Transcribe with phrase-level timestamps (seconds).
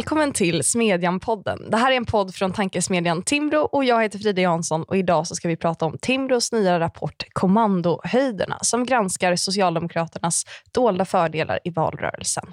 [0.00, 1.70] Välkommen till Smedjan-podden.
[1.70, 5.26] Det här är en podd från tankesmedjan Timbro och jag heter Frida Jansson och idag
[5.26, 11.70] så ska vi prata om Timbros nya rapport Kommandohöjderna som granskar Socialdemokraternas dolda fördelar i
[11.70, 12.44] valrörelsen.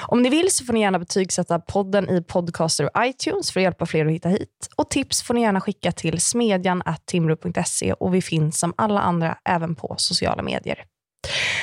[0.00, 3.64] Om ni vill så får ni gärna betygsätta podden i Podcaster och iTunes för att
[3.64, 4.68] hjälpa fler att hitta hit.
[4.76, 9.74] Och tips får ni gärna skicka till smedjan.timbro.se och vi finns som alla andra även
[9.74, 10.84] på sociala medier.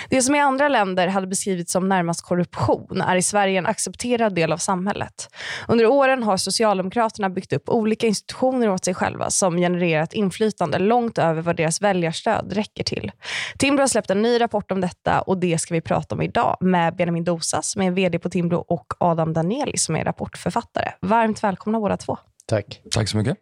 [0.10, 4.36] Det som i andra länder hade beskrivits som närmast korruption är i Sverige en accepterad
[4.36, 5.30] del av samhället.
[5.68, 11.18] Under åren har Socialdemokraterna byggt upp olika institutioner åt sig själva som genererat inflytande långt
[11.18, 13.12] över vad deras väljarstöd räcker till.
[13.58, 16.58] Timbro har släppt en ny rapport om detta och det ska vi prata om idag
[16.60, 20.92] med Benjamin Dosa som är vd på Timbro och Adam Danieli som är rapportförfattare.
[21.02, 22.18] Varmt välkomna båda två.
[22.46, 22.82] Tack.
[22.92, 23.38] Tack så mycket.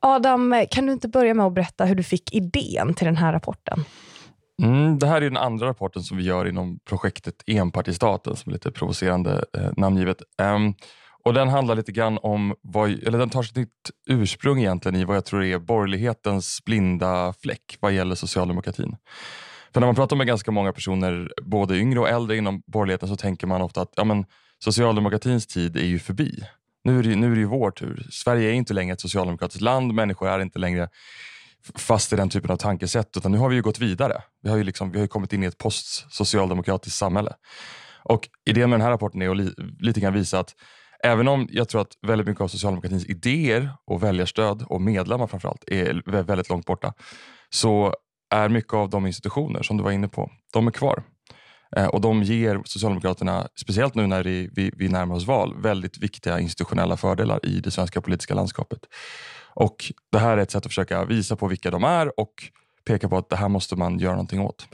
[0.00, 3.32] Adam, kan du inte börja med att berätta hur du fick idén till den här
[3.32, 3.84] rapporten?
[4.62, 8.54] Mm, det här är den andra rapporten som vi gör inom projektet Enpartistaten, som är
[8.54, 10.22] lite provocerande eh, namngivet.
[10.42, 10.74] Um,
[11.24, 15.16] och Den handlar lite grann om, vad, eller den tar sitt ursprung egentligen i vad
[15.16, 18.96] jag tror är borgerlighetens blinda fläck vad gäller socialdemokratin.
[19.72, 23.16] För när man pratar med ganska många personer, både yngre och äldre inom borgerligheten, så
[23.16, 24.24] tänker man ofta att ja, men,
[24.58, 26.42] socialdemokratins tid är ju förbi.
[26.84, 28.06] Nu är, det, nu är det ju vår tur.
[28.10, 29.94] Sverige är inte längre ett socialdemokratiskt land.
[29.94, 30.88] Människor är inte längre
[31.74, 33.16] fast i den typen av tankesätt.
[33.16, 34.22] Utan nu har vi ju gått vidare.
[34.42, 37.32] Vi har ju, liksom, vi har kommit in i ett postsocialdemokratiskt samhälle.
[38.02, 40.54] Och idén med den här rapporten är att li, lite grann visa att
[41.04, 45.64] även om jag tror att väldigt mycket av socialdemokratins idéer och väljarstöd och medlemmar framförallt
[45.66, 46.94] är väldigt långt borta,
[47.50, 47.94] så
[48.30, 51.02] är mycket av de institutioner som du var inne på, de är kvar.
[51.76, 55.98] Eh, och de ger Socialdemokraterna, speciellt nu när vi, vi, vi närmar oss val, väldigt
[55.98, 58.78] viktiga institutionella fördelar i det svenska politiska landskapet.
[59.60, 62.32] Och Det här är ett sätt att försöka visa på vilka de är och
[62.84, 64.66] peka på att det här måste man göra någonting åt.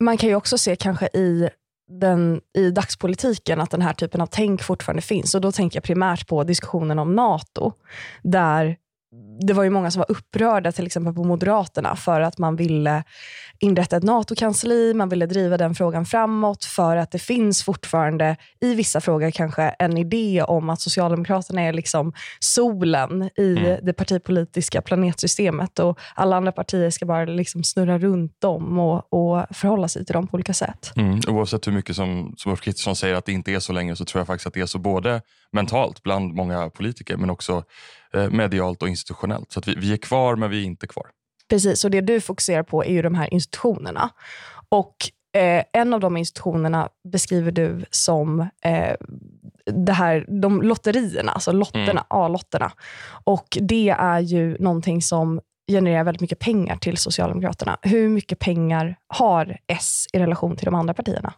[0.00, 1.48] Man kan ju också se kanske i
[1.90, 5.34] den, i dagspolitiken att den här typen av tänk fortfarande finns.
[5.34, 7.72] Och Då tänker jag primärt på diskussionen om NATO,
[8.22, 8.76] där
[9.40, 13.04] det var ju många som var upprörda, till exempel på Moderaterna, för att man ville
[13.58, 18.74] inrätta ett NATO-kansli, man ville driva den frågan framåt, för att det finns fortfarande i
[18.74, 23.80] vissa frågor kanske en idé om att Socialdemokraterna är liksom solen i mm.
[23.82, 29.46] det partipolitiska planetsystemet och alla andra partier ska bara liksom snurra runt dem och, och
[29.50, 30.92] förhålla sig till dem på olika sätt.
[30.96, 31.20] Mm.
[31.28, 34.04] Oavsett hur mycket som, som Ulf Kristersson säger att det inte är så länge, så
[34.04, 35.22] tror jag faktiskt att det är så både
[35.52, 37.64] mentalt bland många politiker, men också
[38.14, 39.52] eh, medialt och institutionellt.
[39.52, 41.06] Så att vi, vi är kvar, men vi är inte kvar.
[41.48, 44.10] Precis, och det du fokuserar på är ju de här institutionerna.
[44.68, 44.94] Och
[45.36, 48.94] eh, En av de institutionerna beskriver du som eh,
[49.64, 52.04] det här, de lotterierna, alltså lotterna, mm.
[52.08, 52.72] A-lotterna.
[53.24, 55.40] Och Det är ju någonting som
[55.70, 57.78] genererar väldigt mycket pengar till Socialdemokraterna.
[57.82, 61.32] Hur mycket pengar har S i relation till de andra partierna?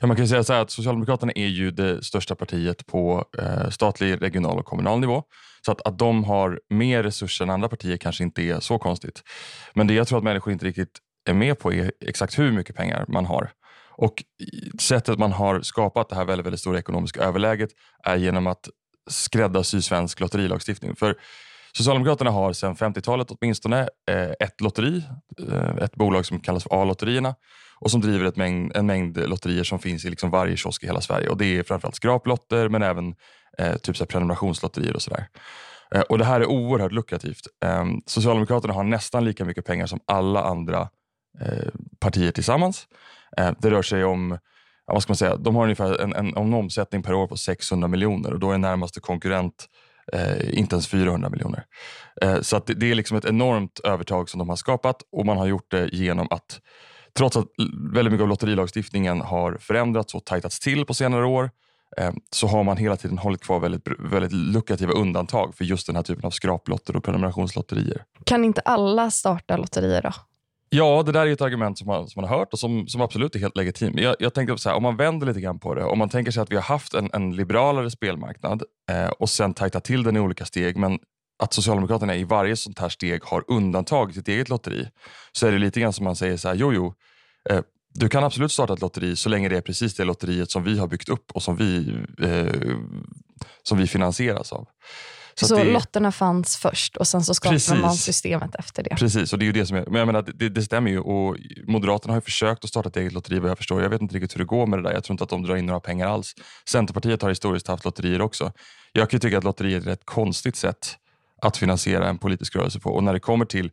[0.00, 4.22] Ja, man kan säga så att Socialdemokraterna är ju det största partiet på eh, statlig,
[4.22, 5.22] regional och kommunal nivå.
[5.66, 9.22] Så att, att de har mer resurser än andra partier kanske inte är så konstigt.
[9.74, 10.98] Men det jag tror att människor inte riktigt
[11.28, 13.50] är med på är exakt hur mycket pengar man har.
[13.92, 14.24] Och
[14.80, 17.70] sättet man har skapat det här väldigt, väldigt stora ekonomiska överläget
[18.04, 18.68] är genom att
[19.10, 20.96] skräddarsy svensk lotterilagstiftning.
[20.96, 21.16] För
[21.76, 25.02] Socialdemokraterna har sedan 50-talet åtminstone eh, ett lotteri,
[25.48, 27.34] eh, ett bolag som kallas för A-lotterierna
[27.80, 30.86] och som driver ett mängd, en mängd lotterier som finns i liksom varje kiosk i
[30.86, 31.28] hela Sverige.
[31.28, 33.14] Och Det är framförallt skraplotter men även
[33.58, 35.26] eh, typ så prenumerationslotterier och sådär.
[35.94, 37.46] Eh, och Det här är oerhört lukrativt.
[37.64, 40.88] Eh, Socialdemokraterna har nästan lika mycket pengar som alla andra
[41.40, 41.68] eh,
[42.00, 42.86] partier tillsammans.
[43.36, 44.38] Eh, det rör sig om
[44.86, 47.88] vad ska man säga, de har ungefär en, en, en omsättning per år på 600
[47.88, 49.66] miljoner och då är närmaste konkurrent
[50.12, 51.64] eh, inte ens 400 miljoner.
[52.22, 55.26] Eh, så att det, det, är liksom ett enormt övertag som de har skapat och
[55.26, 56.60] man har gjort det genom att
[57.16, 57.46] trots att
[57.92, 61.50] väldigt mycket av lotterilagstiftningen har förändrats och tajtats till på senare år
[61.96, 65.96] eh, så har man hela tiden hållit kvar väldigt, väldigt lukrativa undantag för just den
[65.96, 68.04] här typen av skraplotter och prenumerationslotterier.
[68.24, 70.12] Kan inte alla starta lotterier då?
[70.72, 73.00] Ja, det där är ett argument som man, som man har hört och som, som
[73.00, 74.00] absolut är helt legitimt.
[74.00, 75.84] Jag, jag tänker så här, om man vänder lite grann på det.
[75.84, 79.54] Om man tänker sig att vi har haft en, en liberalare spelmarknad eh, och sen
[79.54, 80.98] tajtat till den i olika steg men
[81.42, 84.88] att Socialdemokraterna i varje sånt här steg har undantagit sitt eget lotteri
[85.32, 86.94] så är det lite grann som man säger så här, jo jo,
[87.50, 87.60] eh,
[87.94, 90.78] du kan absolut starta ett lotteri så länge det är precis det lotteriet som vi
[90.78, 92.76] har byggt upp och som vi, eh,
[93.62, 94.68] som vi finansieras av.
[95.46, 98.96] Så, så det, lotterna fanns först och sen så skapade precis, man systemet efter det.
[98.96, 101.00] Precis, och det är ju det som är, men jag menar, det, det stämmer ju.
[101.00, 103.82] Och Moderaterna har försökt att starta ett eget lotteri vad jag förstår.
[103.82, 104.92] Jag vet inte riktigt hur det går med det där.
[104.92, 106.34] Jag tror inte att de drar in några pengar alls.
[106.68, 108.52] Centerpartiet har historiskt haft lotterier också.
[108.92, 110.96] Jag kan tycka att lotterier är ett rätt konstigt sätt
[111.42, 112.90] att finansiera en politisk rörelse på.
[112.90, 113.70] Och när det kommer till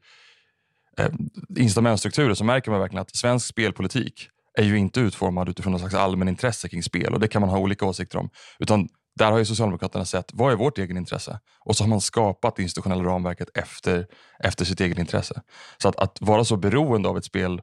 [0.98, 1.10] eh,
[1.58, 5.96] incitamentstrukturer så märker man verkligen att svensk spelpolitik är ju inte utformad utifrån någon slags
[5.96, 8.30] allmänintresse kring spel och det kan man ha olika åsikter om.
[8.60, 11.40] Utan där har ju Socialdemokraterna sett, vad är vårt egen intresse?
[11.60, 14.08] Och så har man skapat det institutionella ramverket efter,
[14.44, 15.42] efter sitt egen intresse.
[15.78, 17.62] Så att, att vara så beroende av ett spel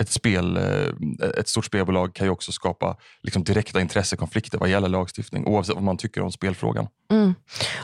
[0.00, 4.88] ett, spel, eh, ett stort spelbolag kan ju också skapa liksom direkta intressekonflikter vad gäller
[4.88, 6.86] lagstiftning, oavsett vad man tycker om spelfrågan.
[7.10, 7.34] Mm.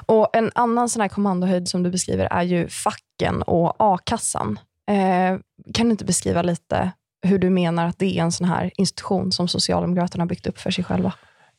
[0.07, 4.59] Och En annan sån här kommandohöjd som du beskriver är ju facken och a-kassan.
[4.89, 5.39] Eh,
[5.75, 6.93] kan du inte beskriva lite
[7.23, 10.59] hur du menar att det är en sån här institution som Socialdemokraterna har byggt upp
[10.59, 11.13] för sig själva?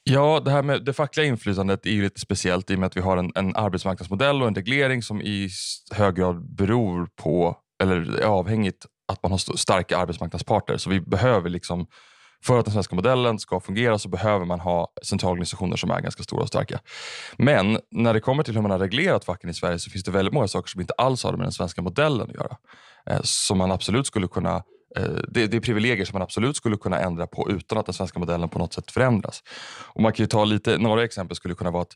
[0.09, 2.97] Ja, det här med det fackliga inflytandet är ju lite speciellt i och med att
[2.97, 5.49] vi har en, en arbetsmarknadsmodell och en reglering som i
[5.91, 10.77] hög grad beror på, eller är avhängigt att man har starka arbetsmarknadsparter.
[10.77, 11.87] Så vi behöver liksom,
[12.43, 16.23] för att den svenska modellen ska fungera så behöver man ha centralorganisationer som är ganska
[16.23, 16.79] stora och starka.
[17.37, 20.11] Men när det kommer till hur man har reglerat facken i Sverige så finns det
[20.11, 22.57] väldigt många saker som inte alls har med den svenska modellen att göra.
[23.09, 24.63] Eh, som man absolut skulle kunna
[24.97, 27.93] Eh, det, det är privilegier som man absolut skulle kunna ändra på utan att den
[27.93, 29.43] svenska modellen på något sätt förändras.
[29.83, 31.95] Och man kan ju ta lite, några exempel skulle kunna vara att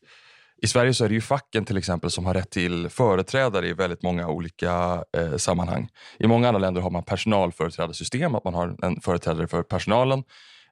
[0.64, 3.74] i Sverige så är det ju facken till exempel som har rätt till företrädare i
[3.74, 5.90] väldigt många olika eh, sammanhang.
[6.20, 10.24] I många andra länder har man personalföreträdarsystem, att man har en företrädare för personalen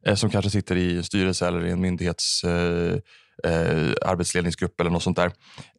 [0.06, 2.98] eh, som kanske sitter i en styrelse eller i en myndighets eh,
[3.44, 5.32] eh, arbetsledningsgrupp eller något sånt där.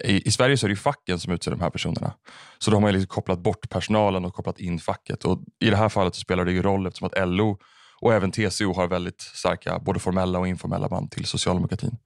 [0.05, 2.12] I, I, Sverige så är det facken som utser de här personerna.
[2.59, 5.25] Så då har man liksom kopplat bort personalen och kopplat in facket.
[5.25, 7.59] Och I det här fallet så spelar det ju roll eftersom att LO
[8.01, 11.97] och även TCO har väldigt starka både formella och informella band till socialdemokratin.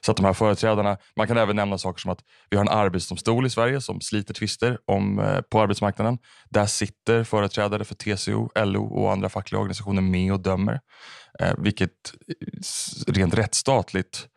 [0.00, 2.20] Så att de här företrädarna, man kan även nämna saker som att
[2.50, 6.18] vi har en arbetsdomstol i Sverige som sliter tvister om, eh, på arbetsmarknaden.
[6.50, 10.80] Där sitter företrädare för TCO, LO och andra fackliga organisationer med och dömer.
[11.40, 11.90] Eh, vilket
[12.28, 14.28] eh, rent rättsstatligt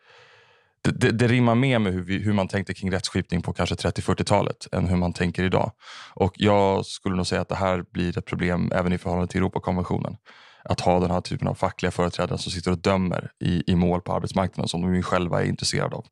[0.90, 3.74] det, det, det, rimmar mer med hur, vi, hur man tänkte kring rättsskipning på kanske
[3.74, 5.72] 30-40-talet än hur man tänker idag.
[6.14, 9.38] Och Jag skulle nog säga att det här blir ett problem även i förhållande till
[9.38, 10.16] Europakonventionen
[10.64, 14.00] att ha den här typen av fackliga företrädare som sitter och dömer i, i mål
[14.00, 16.06] på arbetsmarknaden som de själva är intresserade av.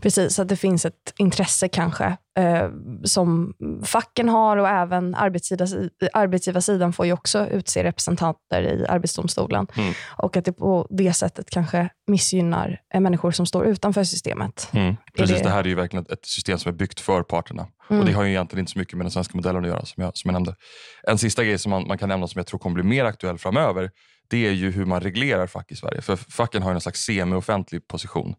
[0.00, 2.68] Precis, att det finns ett intresse kanske eh,
[3.04, 3.54] som
[3.84, 9.66] facken har och även arbetsgivarsidan får ju också utse representanter i Arbetsdomstolen.
[9.76, 9.94] Mm.
[10.16, 14.68] Och att det på det sättet kanske missgynnar eh, människor som står utanför systemet.
[14.72, 14.96] Mm.
[15.16, 15.42] Precis, det...
[15.42, 15.50] det...
[15.50, 17.66] här är ju verkligen ett, system som är byggt för parterna.
[17.90, 18.00] Mm.
[18.00, 20.02] Och Det har ju egentligen inte så mycket med den svenska modellen att göra, som
[20.02, 20.54] jag, som jag nämnde.
[21.02, 23.38] En sista grej som man, man kan nämna som jag tror kommer bli mer aktuell
[23.38, 23.90] framöver,
[24.30, 26.00] det är ju hur man reglerar fack i Sverige.
[26.00, 28.34] För facken har en slags semi-offentlig position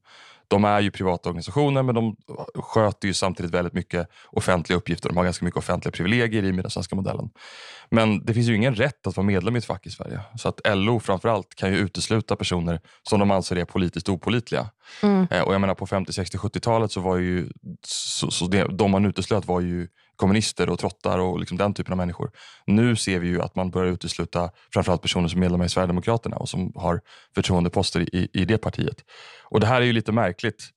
[0.52, 2.16] de är ju privata organisationer men de
[2.56, 5.10] sköter ju samtidigt väldigt mycket offentliga uppgifter.
[5.10, 7.30] De har ganska mycket offentliga privilegier i med den svenska modellen.
[7.90, 10.20] Men det finns ju ingen rätt att vara medlem i ett fack i Sverige.
[10.38, 14.70] Så att LO framförallt kan ju utesluta personer som de anser är politiskt opolitliga.
[15.04, 15.28] Mm.
[15.32, 17.50] Eh, och jag menar på 50, 60, 70-talet så var ju
[17.88, 19.88] så, så det, de man uteslöt var ju
[20.22, 22.32] kommunister och trottar och liksom den typen av människor.
[22.66, 26.36] Nu ser vi ju att man börjar utesluta framförallt personer som är medlemmar i Sverigedemokraterna
[26.36, 27.02] och som har
[27.36, 28.96] förtroendeposter i, i det partiet.
[29.44, 30.70] Och Det här är ju lite märkligt.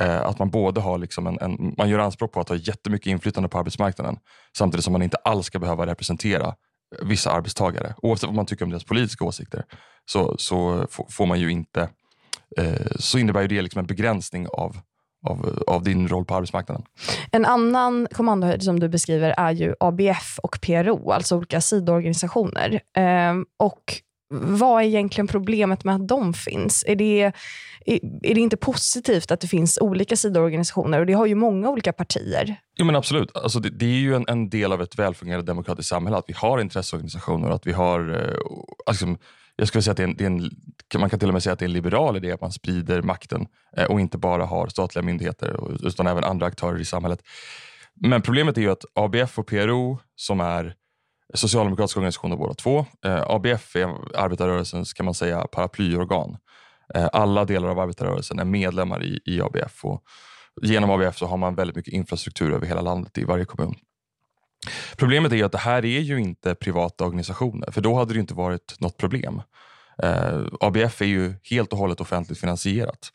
[0.00, 3.06] Eh, att man både har liksom en, en, man gör anspråk på att ha jättemycket
[3.06, 4.16] inflytande på arbetsmarknaden
[4.56, 7.94] samtidigt som man inte alls ska behöva representera eh, vissa arbetstagare.
[8.02, 9.64] Oavsett vad man tycker om deras politiska åsikter
[10.06, 11.88] så, så får man ju inte
[12.58, 14.76] eh, så innebär ju det liksom en begränsning av
[15.26, 16.84] av, av din roll på arbetsmarknaden.
[17.32, 22.80] En annan kommandohöjd som du beskriver är ju ABF och PRO, alltså olika sidoorganisationer.
[22.96, 26.84] Ehm, och vad är egentligen problemet med att de finns?
[26.86, 27.22] Är det,
[27.86, 31.00] är, är det inte positivt att det finns olika sidoorganisationer?
[31.00, 32.56] Och det har ju många olika partier.
[32.78, 33.36] Jo men Absolut.
[33.36, 36.34] Alltså det, det är ju en, en, del av ett välfungerande demokratiskt samhälle att vi
[36.34, 37.50] har intresseorganisationer.
[37.50, 38.38] Att vi har, eh,
[38.86, 39.06] alltså,
[39.58, 41.42] jag skulle säga att det är, en, det är en, man kan till och med
[41.42, 43.46] säga att det är en liberal idé att man sprider makten
[43.76, 47.22] eh, och inte bara har statliga myndigheter utan även andra aktörer i samhället.
[47.94, 50.74] Men problemet är ju att ABF och PRO som är
[51.34, 52.86] socialdemokratiska organisationer båda två.
[53.04, 56.36] Eh, ABF är arbetarrörelsens kan man säga paraplyorgan.
[56.94, 60.02] Eh, alla delar av arbetarrörelsen är medlemmar i, i ABF och
[60.62, 63.74] genom ABF så har man väldigt mycket infrastruktur över hela landet i varje kommun.
[64.98, 68.34] Problemet är att det här är ju inte privata organisationer, för då hade det inte
[68.34, 69.42] varit något problem.
[70.02, 73.12] Eh, ABF är ju helt och hållet offentligt finansierat.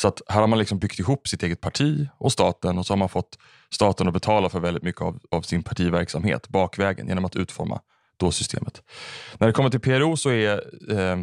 [0.00, 2.92] Så att här har man liksom byggt ihop sitt eget parti och staten och så
[2.92, 3.38] har man fått
[3.70, 7.80] staten att betala för väldigt mycket av, av sin partiverksamhet bakvägen genom att utforma
[8.16, 8.82] då systemet.
[9.38, 10.52] När det kommer till PRO så är,
[10.90, 11.16] eh,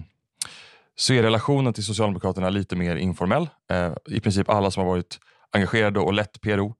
[0.96, 3.50] så är relationen till Socialdemokraterna lite mer informell.
[3.72, 5.20] Eh, I princip alla som har varit
[5.52, 6.76] engagerade och lett PRO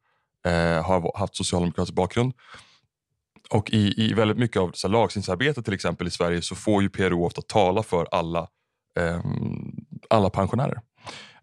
[0.46, 2.34] eh, har haft socialdemokratisk bakgrund.
[3.54, 7.26] Och i, i väldigt mycket av lagstiftningsarbetet till exempel i Sverige så får ju PRO
[7.26, 8.48] ofta tala för alla,
[9.00, 9.20] eh,
[10.10, 10.82] alla pensionärer.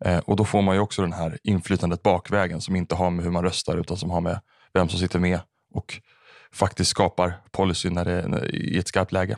[0.05, 3.25] Eh, och då får man ju också den här inflytandet bakvägen som inte har med
[3.25, 4.41] hur man röstar utan som har med
[4.75, 5.41] vem som sitter med
[5.75, 6.01] och
[6.53, 9.37] faktiskt skapar policy när det, när, i ett skarpt läge.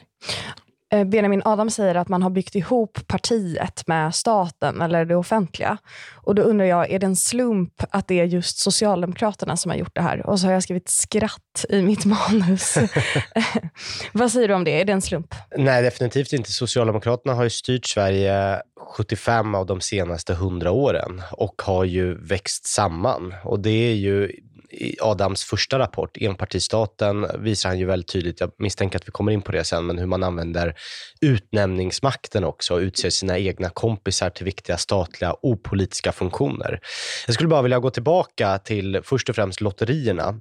[0.93, 5.79] Eh, Benjamin Adam säger att man har byggt ihop partiet med staten eller det offentliga.
[6.17, 9.79] Och Då undrar jag, är det en slump att det är just Socialdemokraterna som har
[9.79, 10.27] gjort det här?
[10.27, 12.79] Och så har jag skrivit skratt i mitt manus.
[14.13, 14.81] Vad säger du om det?
[14.81, 15.35] Är det en slump?
[15.57, 16.53] Nej, definitivt inte.
[16.53, 18.63] Socialdemokraterna har ju styrt Sverige
[18.97, 23.35] 75 av de senaste 100 åren och har ju växt samman.
[23.45, 24.33] Och det är ju
[24.71, 29.33] i Adams första rapport, enpartistaten, visar han ju väldigt tydligt, jag misstänker att vi kommer
[29.33, 30.75] in på det sen, men hur man använder
[31.21, 36.81] utnämningsmakten också och utser sina egna kompisar till viktiga statliga opolitiska funktioner.
[37.27, 40.41] Jag skulle bara vilja gå tillbaka till först och främst lotterierna.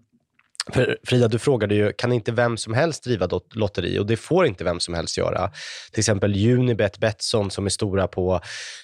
[0.74, 4.00] För Frida, du frågade ju, kan inte vem som helst driva lotteri?
[4.00, 5.52] Och det får inte vem som helst göra.
[5.92, 8.42] Till exempel Unibet, Betsson som är stora på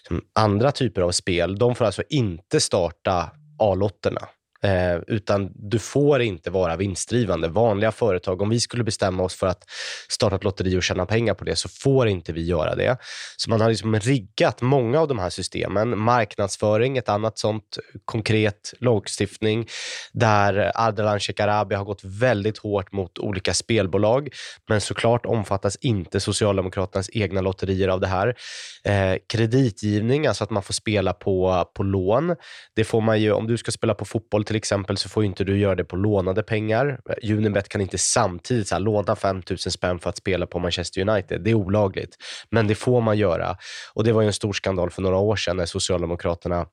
[0.10, 4.22] mm, andra typer av spel, de får alltså inte starta A-lotterna.
[4.64, 7.48] Eh, utan du får inte vara vinstdrivande.
[7.48, 9.64] Vanliga företag, om vi skulle bestämma oss för att
[10.10, 12.98] starta ett lotteri och tjäna pengar på det, så får inte vi göra det.
[13.38, 16.00] Så man har liksom riggat många av de här systemen.
[16.00, 19.68] Marknadsföring, ett annat sånt konkret lagstiftning,
[20.12, 24.30] där Ardalan Shekarabi har gått väldigt hårt mot olika spelbolag.
[24.70, 28.36] Men såklart omfattas inte Socialdemokraternas egna lotterier av det här.
[28.84, 32.36] Eh, kreditgivning, alltså att man får spela på, på lån.
[32.76, 35.44] Det får man ju, om du ska spela på fotboll till exempel så får inte
[35.44, 37.00] du göra det på lånade pengar.
[37.10, 40.60] Eh, Unibet kan inte samtidigt så här, låna 5 000 spänn för att spela på
[40.60, 41.44] Manchester United.
[41.44, 42.16] Det är olagligt,
[42.52, 43.58] men det får man göra.
[43.94, 46.66] Och Det var ju en stor skandal för några år sedan när Socialdemokraterna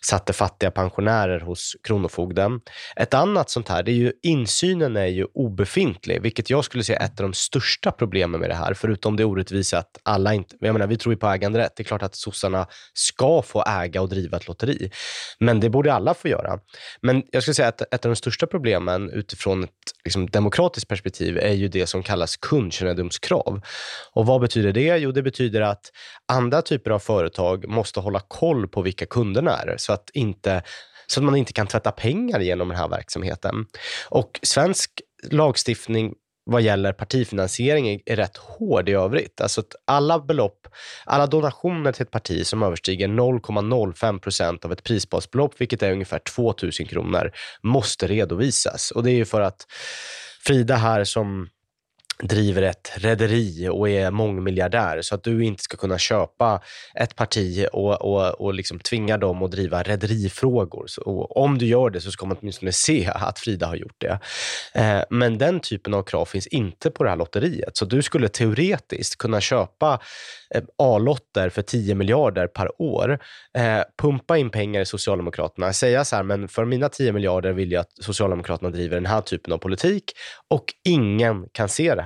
[0.00, 2.60] satte fattiga pensionärer hos Kronofogden.
[2.96, 6.98] Ett annat sånt här, det är ju insynen är ju obefintlig, vilket jag skulle säga
[6.98, 10.56] är ett av de största problemen med det här, förutom det orättvisa att alla inte,
[10.60, 11.72] jag menar vi tror ju på äganderätt.
[11.76, 14.90] Det är klart att sossarna ska få äga och driva ett lotteri,
[15.40, 16.58] men det borde alla få göra.
[17.00, 19.70] Men jag skulle säga att ett av de största problemen utifrån ett
[20.04, 23.60] liksom, demokratiskt perspektiv är ju det som kallas kundkännedomskrav.
[24.12, 24.98] Och vad betyder det?
[24.98, 25.92] Jo, det betyder att
[26.32, 30.62] andra typer av företag måste hålla koll på vilka kunderna är så att, inte,
[31.06, 33.66] så att man inte kan tvätta pengar genom den här verksamheten.
[34.08, 34.90] Och svensk
[35.30, 36.14] lagstiftning
[36.46, 39.40] vad gäller partifinansiering är rätt hård i övrigt.
[39.40, 40.68] Alltså att alla belopp,
[41.04, 46.18] alla donationer till ett parti som överstiger 0,05 procent av ett prisbasbelopp, vilket är ungefär
[46.18, 47.32] 2 000 kronor,
[47.62, 48.90] måste redovisas.
[48.90, 49.66] Och det är ju för att
[50.46, 51.48] Frida här som
[52.22, 56.60] driver ett rederi och är mångmiljardär så att du inte ska kunna köpa
[56.94, 60.86] ett parti och, och, och liksom tvinga dem att driva rederifrågor.
[61.30, 64.18] om du gör det så ska man åtminstone se att Frida har gjort det.
[64.74, 67.76] Eh, men den typen av krav finns inte på det här lotteriet.
[67.76, 70.00] Så du skulle teoretiskt kunna köpa
[70.54, 73.18] eh, A-lotter för 10 miljarder per år,
[73.58, 77.72] eh, pumpa in pengar i Socialdemokraterna, säga så här, men för mina 10 miljarder vill
[77.72, 80.12] jag att Socialdemokraterna driver den här typen av politik
[80.50, 82.03] och ingen kan se det här.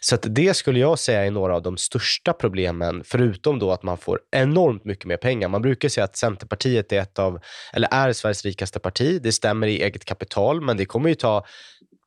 [0.00, 3.98] Så det skulle jag säga är några av de största problemen, förutom då att man
[3.98, 5.48] får enormt mycket mer pengar.
[5.48, 7.40] Man brukar säga att Centerpartiet är, ett av,
[7.72, 9.20] eller är Sveriges rikaste parti.
[9.22, 11.44] Det stämmer i eget kapital, men det kommer ju ta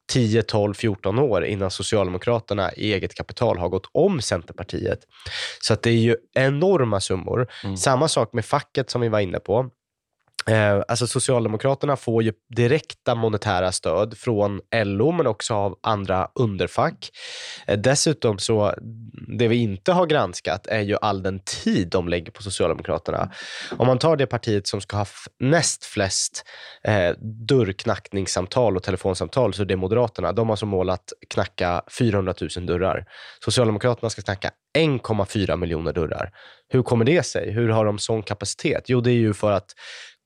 [0.08, 5.00] 10, 12, 14 år innan Socialdemokraterna i eget kapital har gått om Centerpartiet.
[5.62, 7.48] Så att det är ju enorma summor.
[7.64, 7.78] Mm.
[7.78, 9.70] Samma sak med facket som vi var inne på.
[10.50, 17.10] Eh, alltså Socialdemokraterna får ju direkta monetära stöd från LO men också av andra underfack.
[17.68, 18.74] Eh, dessutom så,
[19.38, 23.32] det vi inte har granskat är ju all den tid de lägger på Socialdemokraterna.
[23.78, 25.06] Om man tar det partiet som ska ha
[25.40, 26.44] näst flest
[26.84, 27.12] eh,
[27.48, 30.32] dörrknackningssamtal och telefonsamtal så är det Moderaterna.
[30.32, 33.06] De har som mål att knacka 400 000 dörrar.
[33.46, 36.32] Socialdemokraterna ska knacka 1,4 miljoner dörrar.
[36.70, 37.52] Hur kommer det sig?
[37.52, 38.84] Hur har de sån kapacitet?
[38.88, 39.74] Jo, det är ju för att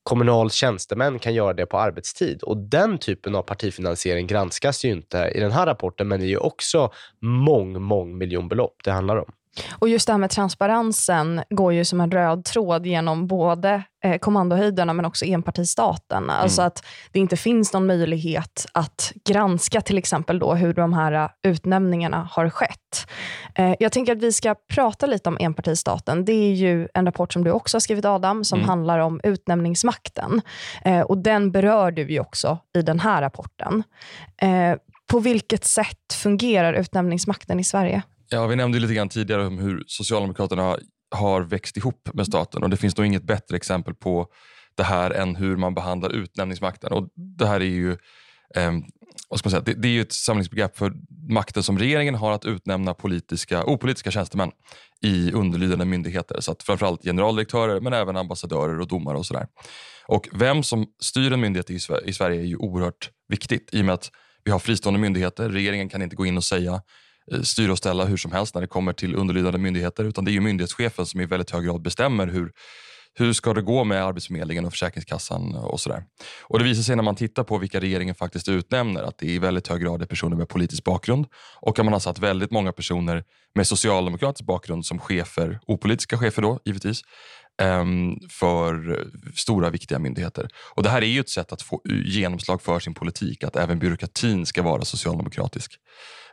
[0.03, 2.43] kommunaltjänstemän kan göra det på arbetstid.
[2.43, 6.29] Och Den typen av partifinansiering granskas ju inte i den här rapporten, men det är
[6.29, 6.91] ju också
[7.21, 9.31] mång, mång miljonbelopp det handlar om.
[9.71, 14.17] Och just det här med transparensen går ju som en röd tråd genom både eh,
[14.17, 16.23] kommandohöjderna men också enpartistaten.
[16.23, 16.35] Mm.
[16.35, 21.11] Alltså att det inte finns någon möjlighet att granska till exempel då hur de här
[21.11, 23.07] eh, utnämningarna har skett.
[23.55, 26.25] Eh, jag tänker att vi ska prata lite om enpartistaten.
[26.25, 28.69] Det är ju en rapport som du också har skrivit Adam, som mm.
[28.69, 30.41] handlar om utnämningsmakten.
[30.85, 33.83] Eh, och Den berör du ju också i den här rapporten.
[34.37, 34.75] Eh,
[35.11, 38.01] på vilket sätt fungerar utnämningsmakten i Sverige?
[38.33, 40.77] Ja, vi nämnde lite grann tidigare om hur Socialdemokraterna
[41.15, 44.27] har växt ihop med staten och det finns nog inget bättre exempel på
[44.75, 46.91] det här än hur man behandlar utnämningsmakten.
[46.91, 47.91] Och det här är ju
[48.55, 48.71] eh,
[49.29, 50.93] vad ska man säga, det, det, är ju ett samlingsbegrepp för
[51.29, 54.51] makten som regeringen har att utnämna politiska, opolitiska tjänstemän
[55.01, 56.41] i underlydande myndigheter.
[56.41, 59.47] Så att framförallt generaldirektörer men även ambassadörer och domare och sådär.
[60.07, 63.85] Och vem som styr en myndighet i, i Sverige är ju oerhört viktigt i och
[63.85, 64.11] med att
[64.43, 65.49] vi har fristående myndigheter.
[65.49, 66.81] Regeringen kan inte gå in och säga
[67.31, 70.03] Eh, styra och ställa hur som helst när det kommer till underlydande myndigheter.
[70.03, 72.51] Utan det är ju myndighetschefen som i väldigt hög grad bestämmer hur,
[73.13, 76.03] hur ska det gå med Arbetsförmedlingen och Försäkringskassan och sådär.
[76.43, 79.39] Och det visar sig när man tittar på vilka regeringen faktiskt utnämner att det i
[79.39, 81.25] väldigt hög grad är personer med politisk bakgrund
[81.61, 83.23] och att man har satt väldigt många personer
[83.55, 87.01] med socialdemokratisk bakgrund som chefer, opolitiska chefer då givetvis,
[87.61, 90.49] Ehm, för stora viktiga myndigheter.
[90.75, 93.79] Och Det här är ju ett sätt att få genomslag för sin politik, att även
[93.79, 95.75] byråkratin ska vara socialdemokratisk.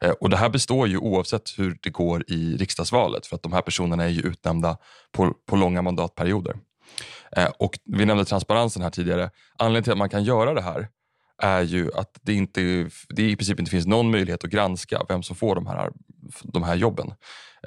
[0.00, 3.52] Eh, och Det här består ju oavsett hur det går i riksdagsvalet för att de
[3.52, 4.76] här personerna är ju utnämnda
[5.12, 6.56] på, på långa mandatperioder.
[7.36, 9.30] Eh, och vi nämnde transparensen här tidigare.
[9.58, 10.88] Anledningen till att man kan göra det här
[11.42, 12.60] är ju att det, inte,
[13.08, 15.90] det i princip inte finns någon möjlighet att granska vem som får de här,
[16.42, 17.12] de här jobben.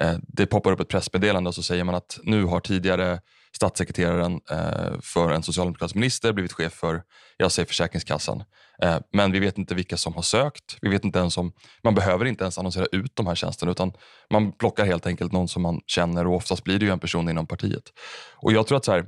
[0.00, 3.20] Eh, det poppar upp ett pressmeddelande och så säger man att nu har tidigare
[3.56, 7.02] statssekreteraren eh, för en socialdemokratisk minister blivit chef för,
[7.36, 8.44] jag säger Försäkringskassan.
[8.82, 10.76] Eh, men vi vet inte vilka som har sökt.
[10.80, 11.52] Vi vet inte ens om,
[11.84, 13.92] man behöver inte ens annonsera ut de här tjänsterna utan
[14.30, 17.28] man plockar helt enkelt någon som man känner och oftast blir det ju en person
[17.28, 17.82] inom partiet.
[18.36, 19.04] Och jag tror att så här,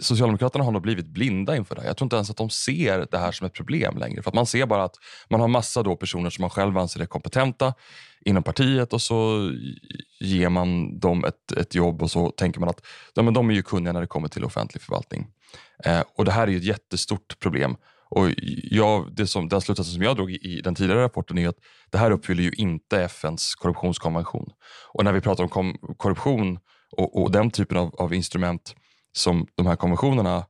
[0.00, 1.88] Socialdemokraterna har nog blivit blinda inför det här.
[1.88, 4.22] Jag tror inte ens att de ser det här som ett problem längre.
[4.22, 4.94] För att Man ser bara att
[5.30, 7.74] man har massa då personer som man själv anser är kompetenta
[8.24, 9.50] inom partiet och så
[10.20, 12.80] ger man dem ett, ett jobb och så tänker man att
[13.14, 15.26] ja, men de är ju kunniga när det kommer till offentlig förvaltning.
[15.84, 17.76] Eh, och Det här är ju ett jättestort problem.
[18.14, 18.30] Och
[18.62, 21.58] jag, det som, den slutsatsen som jag drog i, den tidigare rapporten är att
[21.90, 24.50] det här uppfyller ju inte FNs korruptionskonvention.
[24.92, 26.58] Och när vi pratar om korruption
[26.96, 28.74] och, och den typen av, av instrument
[29.12, 30.46] som de här konventionerna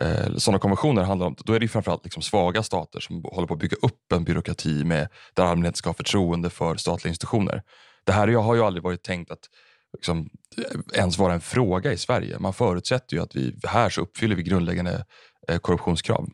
[0.00, 3.54] eh, sådana konventioner handlar om, då är det framförallt liksom svaga stater som håller på
[3.54, 7.62] att bygga upp en byråkrati med, där allmänheten ska ha förtroende för statliga institutioner.
[8.04, 9.48] Det här har ju aldrig varit tänkt att
[9.92, 12.38] liksom, eh, ens vara en fråga i Sverige.
[12.38, 15.04] Man förutsätter ju att vi här så uppfyller vi grundläggande
[15.48, 16.28] eh, korruptionskrav.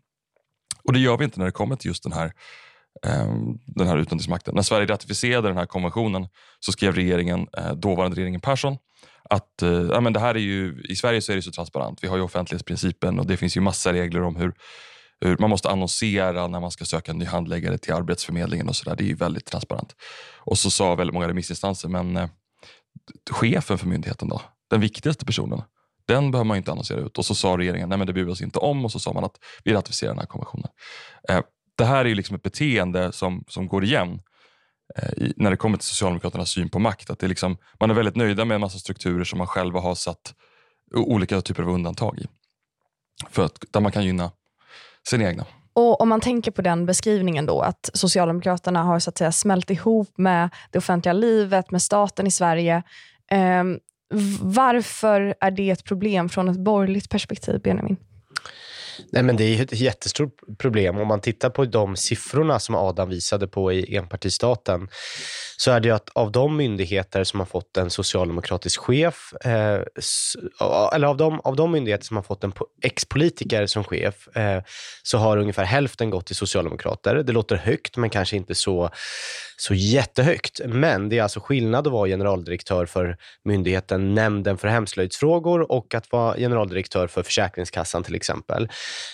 [0.88, 2.32] Och det gör vi inte när det kommer till just den här,
[3.06, 3.34] eh,
[3.66, 4.54] den här utnämningsmakten.
[4.54, 6.28] När Sverige ratificerade den här konventionen
[6.60, 8.76] så skrev regeringen, eh, dåvarande regeringen Persson
[9.30, 12.04] att eh, ja, men det här är ju, i Sverige så är det så transparent.
[12.04, 14.52] Vi har ju offentlighetsprincipen och det finns ju massa regler om hur,
[15.20, 18.96] hur man måste annonsera när man ska söka en ny handläggare till Arbetsförmedlingen och sådär.
[18.96, 19.96] Det är ju väldigt transparent.
[20.38, 22.28] Och så sa väldigt många remissinstanser, men eh,
[23.30, 24.42] chefen för myndigheten då?
[24.70, 25.62] Den viktigaste personen?
[26.08, 27.18] Den behöver man inte annonsera ut.
[27.18, 29.12] Och så sa regeringen, nej men det bryr vi oss inte om och så sa
[29.12, 30.68] man att vi ratificerar den här konventionen.
[31.28, 31.40] Eh,
[31.76, 34.20] det här är liksom ett beteende som, som går igen
[34.96, 37.10] Eh, i, när det kommer till Socialdemokraternas syn på makt.
[37.10, 39.80] Att det är liksom, man är väldigt nöjda med en massa strukturer som man själva
[39.80, 40.34] har satt
[40.94, 42.26] olika typer av undantag i.
[43.30, 44.30] För att, där man kan gynna
[45.08, 45.44] sin egna.
[45.72, 49.70] Och Om man tänker på den beskrivningen då, att Socialdemokraterna har så att säga smält
[49.70, 52.82] ihop med det offentliga livet, med staten i Sverige.
[53.30, 53.64] Eh,
[54.40, 57.96] varför är det ett problem från ett borgerligt perspektiv, Benjamin?
[59.12, 60.98] Nej, men det är ett jättestort problem.
[60.98, 64.88] Om man tittar på de siffrorna som Adam visade på i enpartistaten
[65.56, 69.80] så är det att av de myndigheter som har fått en socialdemokratisk chef, eh,
[70.94, 74.62] eller av de, av de myndigheter som har fått en ex-politiker som chef, eh,
[75.02, 77.14] så har ungefär hälften gått till socialdemokrater.
[77.14, 78.90] Det låter högt, men kanske inte så,
[79.56, 80.60] så jättehögt.
[80.66, 86.12] Men det är alltså skillnad att vara generaldirektör för myndigheten Nämnden för hemslöjdsfrågor och att
[86.12, 88.68] vara generaldirektör för Försäkringskassan till exempel.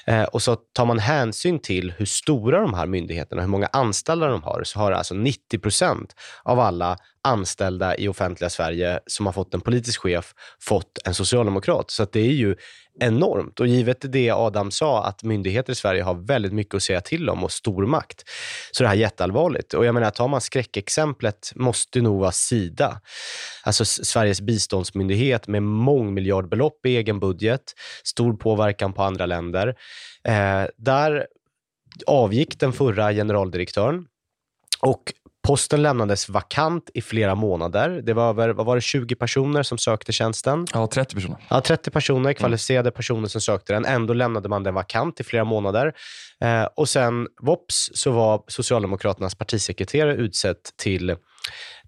[0.06, 4.28] Eh, och så tar man hänsyn till hur stora de här myndigheterna, hur många anställda
[4.28, 9.32] de har, så har alltså 90 procent av alla anställda i offentliga Sverige som har
[9.32, 11.90] fått en politisk chef fått en socialdemokrat.
[11.90, 12.56] Så det är ju
[13.00, 13.61] enormt.
[13.61, 17.30] Och givet det Adam sa, att myndigheter i Sverige har väldigt mycket att säga till
[17.30, 18.24] om och stor makt,
[18.72, 19.74] så är det här jätteallvarligt.
[19.74, 23.00] Och jag menar, tar man skräckexemplet måste nog vara Sida.
[23.62, 27.62] Alltså Sveriges biståndsmyndighet med mångmiljardbelopp i egen budget,
[28.04, 29.74] stor påverkan på andra länder.
[30.28, 31.26] Eh, där
[32.07, 34.07] avgick den förra generaldirektören
[34.80, 35.12] och
[35.44, 38.02] Posten lämnades vakant i flera månader.
[38.04, 40.66] Det var över vad var det, 20 personer som sökte tjänsten.
[40.72, 41.37] Ja, 30 personer.
[41.48, 42.96] Ja, 30 personer, kvalificerade mm.
[42.96, 43.85] personer som sökte den.
[43.85, 45.92] Ändå lämnade man den vakant i flera månader.
[46.40, 51.16] Eh, och sen, vops, så var Socialdemokraternas partisekreterare utsedd till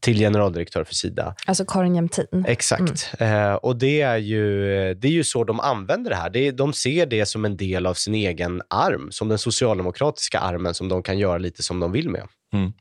[0.01, 1.35] till generaldirektör för Sida.
[1.47, 2.45] Alltså Karin Jämtin.
[2.47, 3.13] Exakt.
[3.19, 3.51] Mm.
[3.51, 4.65] Eh, och det är, ju,
[4.95, 6.31] det är ju så de använder det här.
[6.31, 10.75] Det, de ser det som en del av sin egen arm, som den socialdemokratiska armen
[10.75, 12.29] som de kan göra lite som de vill med.
[12.53, 12.73] Mm.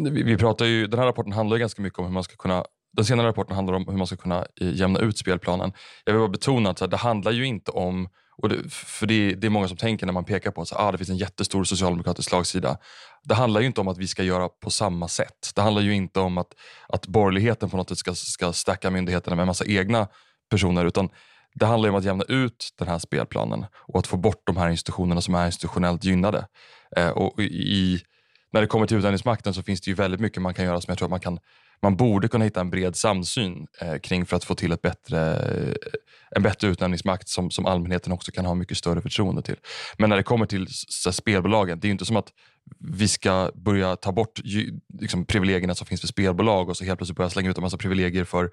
[0.00, 2.64] Vi, vi pratar ju, den här rapporten handlar ganska mycket om hur man ska kunna
[2.96, 5.72] den senare rapporten handlar om hur man ska kunna eh, jämna ut spelplanen.
[6.04, 9.46] Jag vill bara betona att det handlar ju inte om och det, för det, det,
[9.46, 12.28] är många som tänker när man pekar på att ah, det finns en jättestor socialdemokratisk
[12.28, 12.78] slagsida.
[13.24, 15.52] Det handlar ju inte om att vi ska göra på samma sätt.
[15.54, 16.54] Det handlar ju inte om att,
[16.88, 20.08] att borgerligheten på något sätt ska, ska stacka myndigheterna med en massa egna
[20.50, 20.84] personer.
[20.84, 21.08] Utan
[21.54, 24.68] det handlar om att jämna ut den här spelplanen och att få bort de här
[24.68, 26.46] institutionerna som är institutionellt gynnade.
[26.96, 28.02] Eh, och i
[28.52, 30.90] när det kommer till utnämningsmakten så finns det ju väldigt mycket man kan göra som
[30.90, 31.38] jag tror att man, kan,
[31.82, 35.36] man borde kunna hitta en bred samsyn eh, kring för att få till ett bättre,
[35.36, 35.74] eh,
[36.36, 39.56] en bättre utnämningsmakt som, som allmänheten också kan ha mycket större förtroende till.
[39.98, 42.28] Men när det kommer till så, spelbolagen, det är ju inte som att
[42.80, 44.40] vi ska börja ta bort
[45.00, 47.76] liksom, privilegierna som finns för spelbolag och så helt plötsligt börja slänga ut en massa
[47.76, 48.50] privilegier för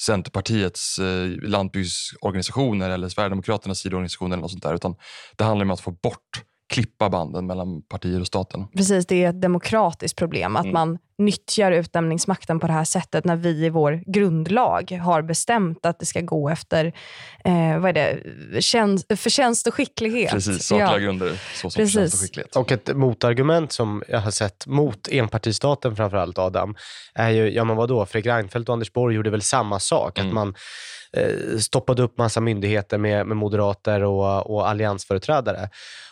[0.00, 4.74] Centerpartiets eh, lantbruksorganisationer eller Sverigedemokraternas sidoorganisationer eller något sånt där.
[4.74, 4.96] Utan
[5.36, 8.64] det handlar om att få bort klippa banden mellan partier och staten.
[8.76, 10.74] Precis, det är ett demokratiskt problem att mm.
[10.74, 15.98] man nyttjar utnämningsmakten på det här sättet när vi i vår grundlag har bestämt att
[15.98, 16.92] det ska gå efter
[17.44, 18.62] eh, vad är det?
[18.62, 20.30] Tjänst, förtjänst och skicklighet.
[20.30, 20.98] Precis, sakliga ja.
[20.98, 21.94] grunder såsom Precis.
[21.94, 22.56] förtjänst och skicklighet.
[22.56, 26.74] Och ett motargument som jag har sett mot enpartistaten framförallt, Adam,
[27.14, 30.18] är ju, ja men vadå, Fredrik Reinfeldt och Anders Borg gjorde väl samma sak.
[30.18, 30.28] Mm.
[30.28, 30.54] Att man
[31.12, 35.68] eh, stoppade upp massa myndigheter med, med moderater och, och alliansföreträdare.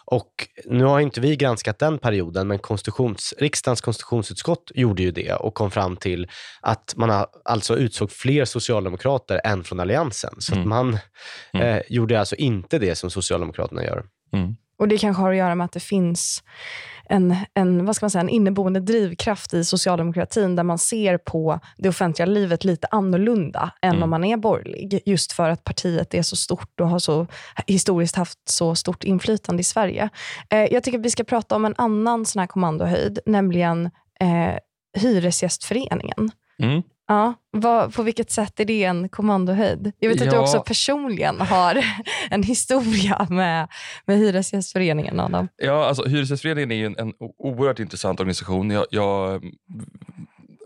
[0.07, 5.33] Och nu har inte vi granskat den perioden, men konstitutions, riksdagens konstitutionsutskott gjorde ju det
[5.33, 6.28] och kom fram till
[6.61, 10.35] att man har, alltså utsåg fler socialdemokrater än från Alliansen.
[10.38, 10.68] Så mm.
[10.68, 10.98] man
[11.52, 11.66] mm.
[11.66, 14.04] eh, gjorde alltså inte det som Socialdemokraterna gör.
[14.33, 14.57] Mm.
[14.85, 16.42] Och Det kanske har att göra med att det finns
[17.09, 21.61] en, en, vad ska man säga, en inneboende drivkraft i socialdemokratin där man ser på
[21.77, 24.03] det offentliga livet lite annorlunda än mm.
[24.03, 25.03] om man är borgerlig.
[25.07, 27.27] Just för att partiet är så stort och har så
[27.66, 30.09] historiskt haft så stort inflytande i Sverige.
[30.51, 34.59] Eh, jag tycker att vi ska prata om en annan sån här kommandohöjd, nämligen eh,
[34.99, 36.31] Hyresgästföreningen.
[36.59, 36.83] Mm.
[37.07, 39.93] Ja, vad, på vilket sätt är det en kommandohöjd?
[39.99, 40.27] Jag vet ja.
[40.27, 41.85] att du också personligen har
[42.31, 43.69] en historia med,
[44.07, 45.49] med Hyresgästföreningen, Adam.
[45.57, 48.71] Ja, alltså, Hyresgästföreningen är en, en oerhört intressant organisation.
[48.71, 49.45] Jag, jag,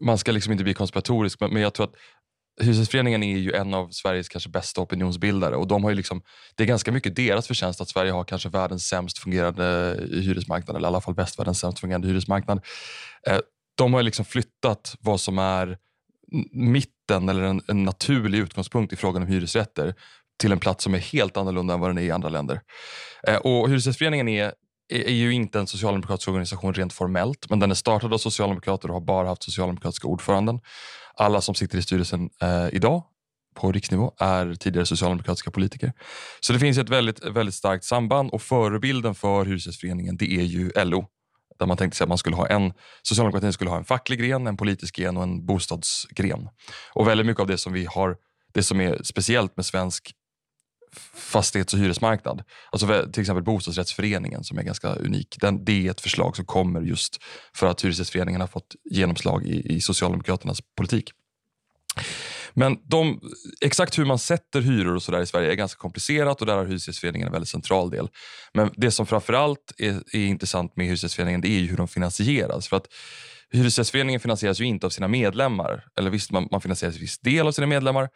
[0.00, 1.94] man ska liksom inte bli konspiratorisk, men, men jag tror att
[2.60, 6.22] Hyresgästföreningen är ju en av Sveriges kanske bästa opinionsbildare och de har ju liksom,
[6.56, 10.86] det är ganska mycket deras förtjänst att Sverige har kanske världens sämst fungerande hyresmarknad, eller
[10.86, 12.60] i alla fall västvärldens sämst fungerande hyresmarknad.
[13.26, 13.38] Eh,
[13.74, 15.78] de har liksom flyttat vad som är
[16.52, 19.94] mitten eller en, en, naturlig utgångspunkt i frågan om hyresrätter
[20.40, 22.60] till en plats som är helt annorlunda än vad den är i andra länder.
[23.26, 24.52] Eh, och Hyresgästföreningen är,
[24.88, 28.94] är, ju inte en socialdemokratisk organisation rent formellt, men den är startad av socialdemokrater och
[28.94, 30.60] har bara haft socialdemokratiska ordföranden.
[31.14, 33.02] Alla som sitter i styrelsen eh, idag
[33.54, 35.92] på riksnivå är tidigare socialdemokratiska politiker.
[36.40, 40.70] Så det finns ett väldigt, väldigt starkt samband och förebilden för Hyresgästföreningen det är ju
[40.84, 41.06] LO
[41.58, 44.46] där man tänkte sig att man skulle ha en, socialdemokratin skulle ha en facklig gren,
[44.46, 46.48] en politisk gren och en bostadsgren.
[46.92, 48.16] Och väldigt mycket av det som vi har,
[48.54, 50.14] det som är speciellt med svensk
[51.14, 52.42] fastighets och hyresmarknad.
[52.72, 55.36] Alltså till exempel bostadsrättsföreningen som är ganska unik.
[55.40, 57.22] Den, det är ett förslag som kommer just
[57.54, 61.10] för att hyresrättsföreningen har fått genomslag i, i Socialdemokraternas politik.
[62.54, 63.20] Men de,
[63.60, 66.56] exakt hur man sätter hyror och så där i Sverige är ganska komplicerat och där
[66.56, 68.08] har Hyresgästföreningen en väldigt central del.
[68.54, 72.68] Men det som framförallt är, är intressant med Hyresgästföreningen det är hur de finansieras.
[72.68, 72.86] För att
[73.52, 75.84] Hyresgästföreningen finansieras ju inte av sina medlemmar.
[75.98, 78.08] Eller visst, man, man finansieras en viss del av sina medlemmar.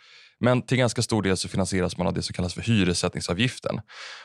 [0.42, 3.80] Men till ganska stor del så finansieras man av det som kallas för hyressättningsavgiften.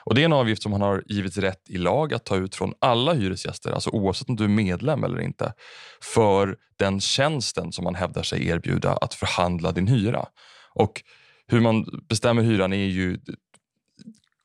[0.06, 2.56] Och det är en avgift som man har givits rätt i lag att ta ut
[2.56, 5.54] från alla hyresgäster, alltså oavsett om du är medlem eller inte,
[6.02, 10.26] för den tjänsten som man hävdar sig erbjuda att förhandla din hyra.
[10.74, 11.02] Och
[11.48, 13.20] hur man bestämmer hyran är ju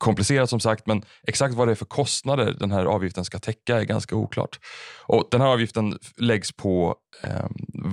[0.02, 3.80] komplicerat som sagt, men exakt vad det är för kostnader den här avgiften ska täcka
[3.80, 4.58] är ganska oklart.
[5.06, 7.46] Och Den här avgiften läggs på eh,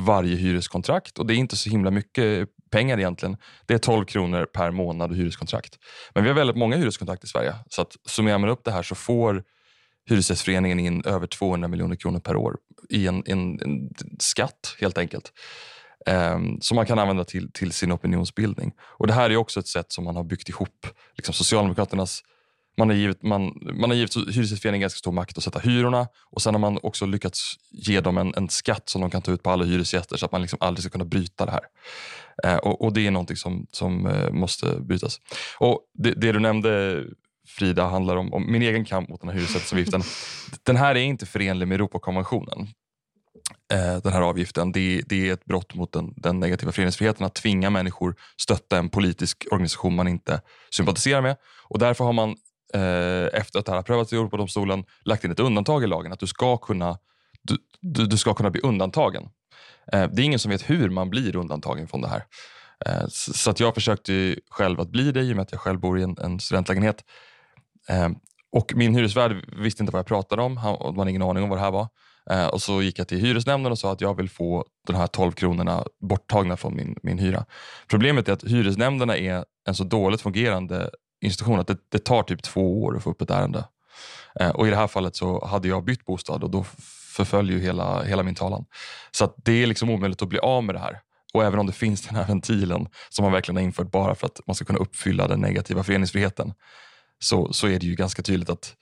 [0.06, 3.38] varje hyreskontrakt och det är inte så himla mycket pengar egentligen.
[3.66, 5.78] Det är 12 kronor per månad och hyreskontrakt.
[6.14, 8.84] Men vi har väldigt många hyreskontrakt i Sverige, så att summerar man upp det här
[8.84, 9.44] så får
[10.10, 12.58] Hyresgästföreningen in över 200 miljoner kronor per år
[12.90, 15.32] i en, en, en skatt helt enkelt.
[16.06, 18.74] Ehm, som man kan använda till, till sin opinionsbildning.
[18.82, 22.24] Och Det här är också ett sätt som man har byggt ihop liksom Socialdemokraternas
[22.80, 26.42] man har givit, man, man har givit Hyresgästföreningen ganska stor makt att sätta hyrorna och
[26.42, 29.44] sen har man också lyckats ge dem en, en skatt som de kan ta ut
[29.44, 31.64] på alla hyresgäster så att man liksom aldrig ska kunna bryta det här.
[32.44, 35.22] Eh, och, och, Det är någonting som, som eh, måste brytas.
[35.58, 37.04] Och det, det, du nämnde
[37.48, 40.02] Frida handlar om, om min egen kamp mot den här hyresrättsavgiften.
[40.64, 42.68] den här är inte förenlig med Europakonventionen.
[43.74, 44.72] Eh, den här avgiften.
[44.72, 48.90] Det, det, är ett brott mot den, den, negativa föreningsfriheten att tvinga människor stötta en
[48.90, 51.36] politisk organisation man inte sympatiserar med.
[51.68, 52.30] Och Därför har man
[52.74, 56.12] eh, efter att det här har prövats i Europadomstolen lagt in ett undantag i lagen
[56.12, 56.98] att du ska kunna,
[57.44, 59.24] du, du, du ska kunna bli undantagen.
[59.94, 62.24] Eh, det är ingen som vet hur man blir undantagen från det här.
[62.86, 65.62] Eh, så, så att jag försökte själv att bli det i och med att jag
[65.62, 67.04] själv bor i en, en studentlägenhet.
[67.90, 68.10] Eh,
[68.52, 70.58] och min hyresvärd visste inte vad jag pratade om.
[70.58, 71.88] Han, hade ingen aning om vad det här var.
[72.30, 75.08] Eh, och Så gick jag till hyresnämnden och sa att jag vill få de här
[75.08, 77.46] 12 kronorna borttagna från min, min hyra.
[77.88, 80.90] Problemet är att hyresnämnderna är en så dåligt fungerande
[81.22, 83.66] institution att det, det tar typ två år att få upp ett ärende.
[84.40, 86.66] Eh, och I det här fallet så hade jag bytt bostad och då
[87.16, 88.66] förföljer ju hela, hela min talan.
[89.12, 91.00] Så att det är liksom omöjligt att bli av med det här.
[91.34, 94.26] Och även om det finns den här ventilen som man verkligen har infört bara för
[94.26, 96.54] att man ska kunna uppfylla den negativa föreningsfriheten
[97.20, 98.76] så, så är det ju ganska tydligt att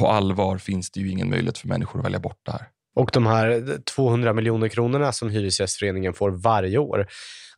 [0.00, 2.66] på allvar finns det ju ingen möjlighet för människor att välja bort det här.
[2.96, 7.06] Och de här 200 miljoner kronorna som Hyresgästföreningen får varje år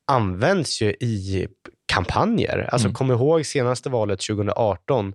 [0.07, 1.47] används ju i
[1.93, 2.69] kampanjer.
[2.73, 2.95] Alltså mm.
[2.95, 5.15] kom ihåg senaste valet 2018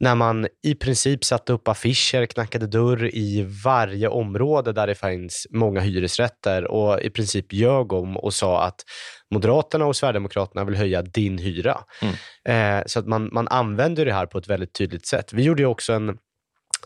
[0.00, 5.46] när man i princip satte upp affischer, knackade dörr i varje område där det finns
[5.50, 8.84] många hyresrätter och i princip ljög om och sa att
[9.30, 11.80] Moderaterna och Sverigedemokraterna vill höja din hyra.
[12.02, 12.78] Mm.
[12.78, 15.32] Eh, så att man, man använder det här på ett väldigt tydligt sätt.
[15.32, 16.18] Vi gjorde också en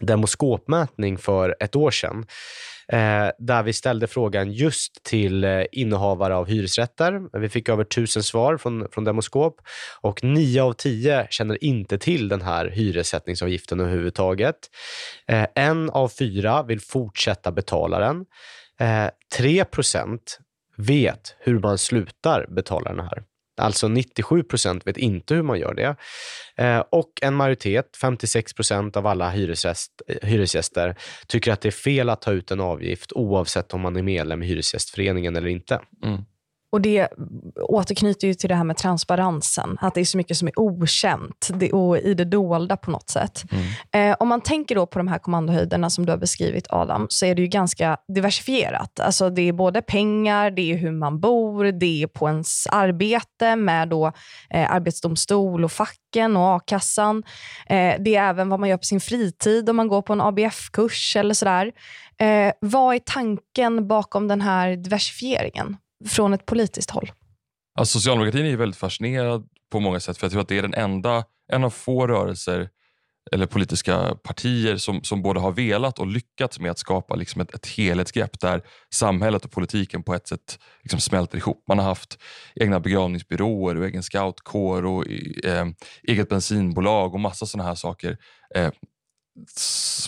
[0.00, 2.26] demoskopmätning för ett år sedan
[2.88, 7.38] eh, där vi ställde frågan just till eh, innehavare av hyresrätter.
[7.38, 9.60] Vi fick över tusen svar från, från Demoskop
[10.00, 14.56] och nio av tio känner inte till den här hyressättningsavgiften överhuvudtaget.
[15.28, 18.26] Eh, en av fyra vill fortsätta betala den.
[18.80, 20.38] Eh, 3 procent
[20.76, 23.22] vet hur man slutar betala den här.
[23.60, 25.96] Alltså 97 procent vet inte hur man gör det.
[26.56, 31.72] Eh, och en majoritet, 56 procent av alla hyresgäst, eh, hyresgäster, tycker att det är
[31.72, 35.80] fel att ta ut en avgift oavsett om man är medlem i Hyresgästföreningen eller inte.
[36.04, 36.22] Mm.
[36.76, 37.08] Och Det
[37.60, 39.78] återknyter ju till det här med transparensen.
[39.80, 43.44] Att det är så mycket som är okänt och i det dolda på något sätt.
[43.50, 44.10] Mm.
[44.10, 47.26] Eh, om man tänker då på de här kommandohöjderna som du har beskrivit Adam, så
[47.26, 49.00] är det ju ganska diversifierat.
[49.00, 53.56] Alltså det är både pengar, det är hur man bor, det är på ens arbete
[53.56, 54.12] med då,
[54.50, 57.22] eh, arbetsdomstol och facken och a-kassan.
[57.66, 60.20] Eh, det är även vad man gör på sin fritid om man går på en
[60.20, 61.72] ABF-kurs eller sådär.
[62.18, 65.76] Eh, vad är tanken bakom den här diversifieringen?
[66.04, 67.12] Från ett politiskt håll?
[67.78, 70.18] Alltså, socialdemokratin är väldigt fascinerad på många sätt.
[70.18, 72.68] För jag tror att det är den enda, en av få rörelser
[73.32, 77.54] eller politiska partier som, som både har velat och lyckats med att skapa liksom ett,
[77.54, 78.62] ett helhetsgrepp där
[78.94, 81.64] samhället och politiken på ett sätt liksom smälter ihop.
[81.68, 82.18] Man har haft
[82.54, 85.04] egna begravningsbyråer och egen scoutkår och
[85.44, 85.66] eh,
[86.02, 88.18] eget bensinbolag och massa sådana här saker.
[88.54, 88.70] Eh,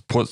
[0.07, 0.27] på,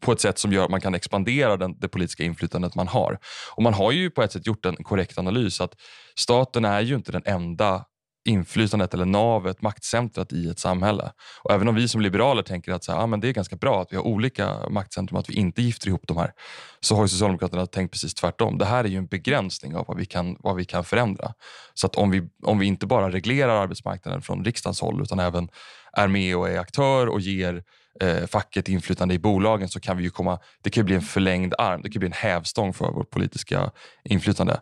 [0.00, 3.18] på ett sätt som gör att man kan expandera den, det politiska inflytandet man har.
[3.56, 5.74] Och Man har ju på ett sätt gjort en korrekt analys att
[6.16, 7.84] staten är ju inte den enda
[8.24, 11.12] inflytandet eller navet, maktcentrat i ett samhälle.
[11.44, 13.56] Och Även om vi som liberaler tänker att så här, ah, men det är ganska
[13.56, 16.32] bra att vi har olika maktcentrum, att vi inte gifter ihop de här,
[16.80, 18.58] så har Socialdemokraterna tänkt precis tvärtom.
[18.58, 21.32] Det här är ju en begränsning av vad vi kan, vad vi kan förändra.
[21.74, 25.48] Så att om vi, om vi inte bara reglerar arbetsmarknaden från riksdagens håll utan även
[25.92, 27.62] är med och är aktör och ger
[28.00, 31.54] eh, facket inflytande i bolagen så kan vi ju komma, det kan bli en förlängd
[31.58, 33.70] arm, det kan bli en hävstång för vårt politiska
[34.04, 34.60] inflytande.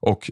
[0.00, 0.30] Och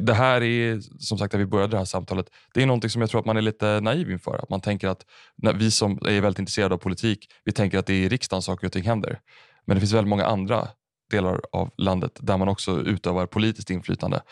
[0.00, 3.00] det här är, som sagt, där vi började det här samtalet, det är någonting som
[3.00, 4.38] jag tror att man är lite naiv inför.
[4.42, 7.86] Att man tänker att, när vi som är väldigt intresserade av politik, vi tänker att
[7.86, 9.20] det är i riksdagen saker och ting händer.
[9.64, 10.68] Men det finns väldigt många andra
[11.10, 14.22] delar av landet där man också utövar politiskt inflytande.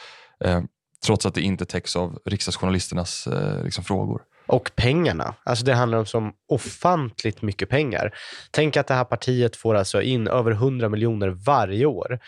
[0.44, 0.62] Eh,
[1.06, 4.22] trots att det inte täcks av riksdagsjournalisternas eh, liksom, frågor.
[4.46, 5.34] Och pengarna.
[5.44, 8.14] Alltså det handlar om så ofantligt mycket pengar.
[8.50, 12.18] Tänk att det här partiet får alltså in över 100 miljoner varje år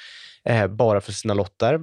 [0.46, 1.80] eh, bara för sina lotter,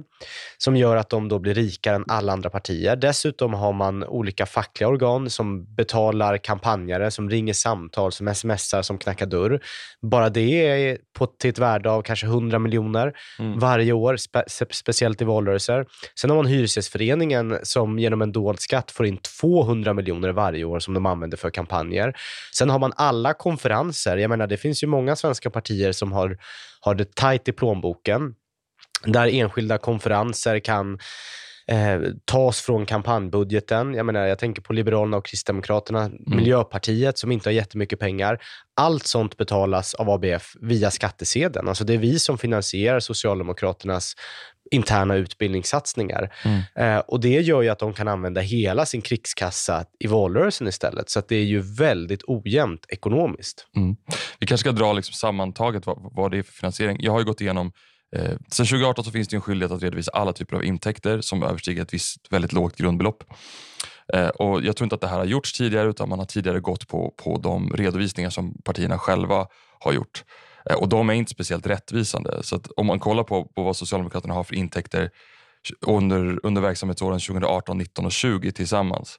[0.58, 2.96] som gör att de då blir rikare än alla andra partier.
[2.96, 8.98] Dessutom har man olika fackliga organ som betalar kampanjare, som ringer samtal, som smsar, som
[8.98, 9.60] knackar dörr.
[10.02, 13.58] Bara det är på, till ett värde av kanske 100 miljoner mm.
[13.58, 15.86] varje år, spe, speciellt i valrörelser.
[16.20, 20.80] Sen har man Hyresgästföreningen som genom en dold skatt får in 200 miljoner varje år
[20.80, 22.16] som de använder för kampanjer.
[22.54, 24.16] Sen har man alla konferenser.
[24.16, 26.38] Jag menar, det finns ju många svenska partier som har,
[26.80, 28.34] har det tajt i plånboken
[29.06, 30.98] där enskilda konferenser kan
[31.66, 33.94] eh, tas från kampanjbudgeten.
[33.94, 36.22] Jag, menar, jag tänker på Liberalerna och Kristdemokraterna, mm.
[36.26, 38.38] Miljöpartiet som inte har jättemycket pengar.
[38.76, 41.68] Allt sånt betalas av ABF via skattesedeln.
[41.68, 44.14] Alltså det är vi som finansierar Socialdemokraternas
[44.70, 46.32] interna utbildningssatsningar.
[46.44, 46.62] Mm.
[46.74, 51.10] Eh, och Det gör ju att de kan använda hela sin krigskassa i valrörelsen istället.
[51.10, 53.66] Så det är ju väldigt ojämnt ekonomiskt.
[53.76, 53.96] Mm.
[54.38, 56.96] Vi kanske ska dra liksom sammantaget vad, vad det är för finansiering.
[57.00, 57.72] Jag har gått igenom
[58.14, 61.42] Eh, sen 2018 så finns det en skyldighet att redovisa alla typer av intäkter som
[61.42, 63.24] överstiger ett visst väldigt lågt grundbelopp.
[64.12, 66.60] Eh, och Jag tror inte att det här har gjorts tidigare utan man har tidigare
[66.60, 69.46] gått på, på de redovisningar som partierna själva
[69.80, 70.24] har gjort.
[70.70, 72.42] Eh, och De är inte speciellt rättvisande.
[72.42, 75.10] Så om man kollar på, på vad Socialdemokraterna har för intäkter
[75.80, 79.18] under, under verksamhetsåren 2018, 19 och 20 tillsammans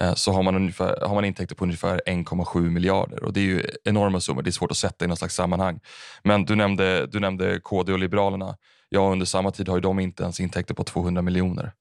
[0.00, 3.24] Eh, så har man, ungefär, har man intäkter på ungefär 1,7 miljarder.
[3.24, 4.42] Och Det är ju enorma summor.
[4.42, 5.80] Det är svårt att sätta i något slags sammanhang.
[6.22, 8.56] Men du nämnde, du nämnde KD och Liberalerna.
[8.88, 11.72] Ja, under samma tid har ju de inte ens intäkter på 200 miljoner.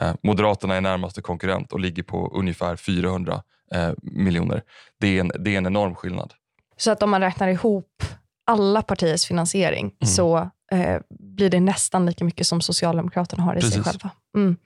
[0.00, 3.42] Eh, Moderaterna är närmaste konkurrent och ligger på ungefär 400
[3.74, 4.62] eh, miljoner.
[5.00, 6.32] Det är, en, det är en enorm skillnad.
[6.76, 8.02] Så att om man räknar ihop
[8.46, 10.06] alla partiers finansiering Mm.
[10.14, 13.84] så eh, blir det nästan lika mycket som Socialdemokraterna har i sig Precis.
[13.84, 14.10] själva.
[14.36, 14.56] Mm.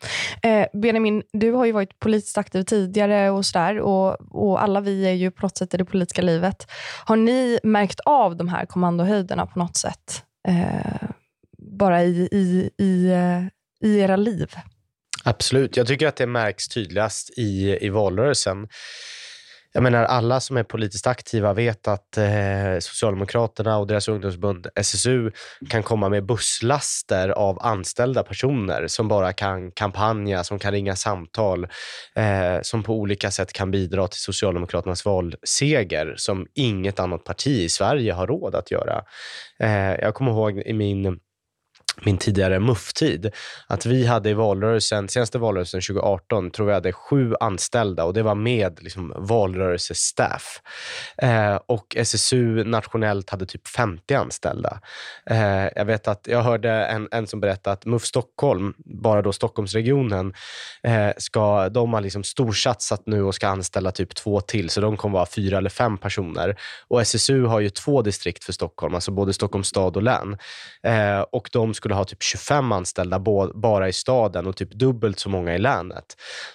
[0.43, 5.07] Eh, Benjamin, du har ju varit politiskt aktiv tidigare och sådär och, och alla vi
[5.07, 6.67] är ju på något sätt i det politiska livet.
[7.05, 10.23] Har ni märkt av de här kommandohöjderna på något sätt?
[10.49, 11.09] Eh,
[11.59, 14.51] bara i, i, i, eh, i era liv?
[15.25, 15.77] Absolut.
[15.77, 18.69] Jag tycker att det märks tydligast i, i valrörelsen.
[19.73, 25.31] Jag menar, alla som är politiskt aktiva vet att eh, Socialdemokraterna och deras ungdomsförbund SSU
[25.71, 31.65] kan komma med busslaster av anställda personer som bara kan kampanja, som kan ringa samtal,
[32.17, 37.69] eh, som på olika sätt kan bidra till Socialdemokraternas valseger som inget annat parti i
[37.69, 39.03] Sverige har råd att göra.
[39.61, 41.19] Eh, jag kommer ihåg i min
[42.03, 43.31] min tidigare MUF-tid,
[43.67, 48.23] att vi hade i valrörelsen, senaste valrörelsen 2018, tror jag hade sju anställda och det
[48.23, 50.61] var med liksom, valrörelsestaff.
[51.17, 54.81] Eh, och SSU nationellt hade typ 50 anställda.
[55.31, 59.33] Eh, jag vet att jag hörde en, en som berättade att MUF Stockholm, bara då
[59.33, 60.35] Stockholmsregionen,
[60.83, 64.97] eh, ska, de har liksom storsatsat nu och ska anställa typ två till, så de
[64.97, 66.57] kommer vara fyra eller fem personer.
[66.89, 70.39] Och SSU har ju två distrikt för Stockholm, alltså både Stockholms stad och län.
[70.83, 73.19] Eh, och de skulle skulle ha typ 25 anställda
[73.55, 76.05] bara i staden och typ dubbelt så många i länet.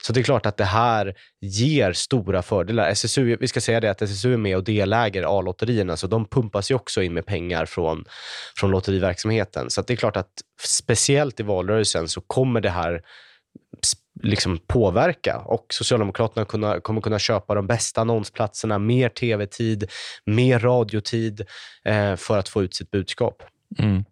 [0.02, 2.90] Så det är klart att det här ger stora fördelar.
[2.90, 6.72] SSU, vi ska säga det att SSU är med och deläger A-lotterierna, så de pumpas
[6.72, 8.06] ju också in med pengar från,
[8.58, 9.70] från lotteriverksamheten.
[9.70, 10.32] Så att det är klart att
[10.64, 13.02] speciellt i valrörelsen så kommer det här
[14.24, 19.92] liksom påverka och Socialdemokraterna kunna, kommer kunna köpa de bästa annonsplatserna, mer tv-tid,
[20.26, 21.46] mer radiotid
[21.86, 23.44] eh, för att få ut sitt budskap.
[23.80, 24.04] Mm.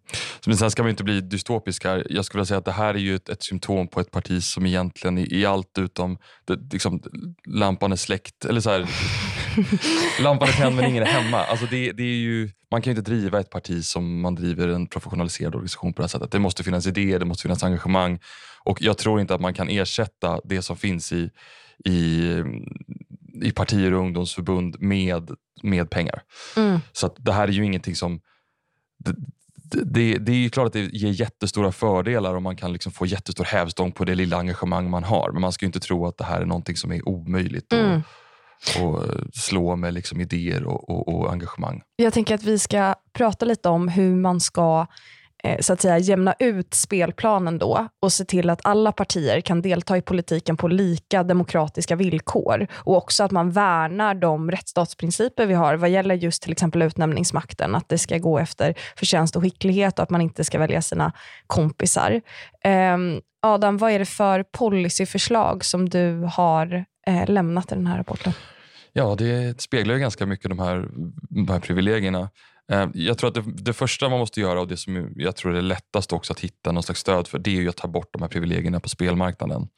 [0.46, 2.02] Men sen ska vi inte bli dystopiska.
[2.10, 4.42] Jag skulle vilja säga att det här är ju ett, ett symptom på ett parti
[4.42, 7.02] som egentligen i, i allt utom det, liksom,
[7.46, 8.44] lampan är släckt.
[8.44, 8.88] Eller så här,
[10.22, 11.38] lampan är tänd men ingen är hemma.
[11.38, 14.68] Alltså det, det är ju, man kan ju inte driva ett parti som man driver
[14.68, 16.30] en professionaliserad organisation på det här sättet.
[16.30, 18.18] Det måste finnas idéer, det måste finnas engagemang.
[18.64, 21.30] Och jag tror inte att man kan ersätta det som finns i,
[21.84, 22.28] i,
[23.42, 25.30] i partier och ungdomsförbund med,
[25.62, 26.22] med pengar.
[26.56, 26.80] Mm.
[26.92, 28.20] Så det här är ju ingenting som...
[28.98, 29.14] Det,
[29.72, 33.44] det, det är klart att det ger jättestora fördelar och man kan liksom få jättestor
[33.44, 35.30] hävstång på det lilla engagemang man har.
[35.32, 37.98] Men man ska inte tro att det här är någonting som är omöjligt Mm.
[37.98, 38.04] att
[38.76, 41.82] att slå med liksom idéer och, och, och engagemang.
[41.96, 44.86] Jag tänker att vi ska prata lite om hur man ska
[45.44, 49.62] Eh, så att säga, jämna ut spelplanen då och se till att alla partier kan
[49.62, 52.66] delta i politiken på lika demokratiska villkor.
[52.74, 57.74] Och också att man värnar de rättsstatsprinciper vi har vad gäller just till exempel utnämningsmakten.
[57.74, 61.12] Att det ska gå efter förtjänst och skicklighet och att man inte ska välja sina
[61.46, 62.20] kompisar.
[62.64, 67.98] Ehm, Adam, vad är det för policyförslag som du har eh, lämnat i den här
[67.98, 68.32] rapporten?
[68.92, 70.88] Ja, det speglar ju ganska mycket de här,
[71.30, 72.30] de här privilegierna.
[72.70, 75.52] Eh, jag tror att det, det första man måste göra och det som jag tror
[75.52, 77.88] är det lättaste också att hitta någon slags stöd för, det är ju att ta
[77.88, 79.68] bort de här privilegierna på spelmarknaden.